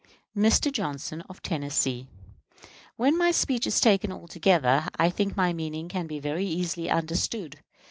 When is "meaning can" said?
5.53-6.07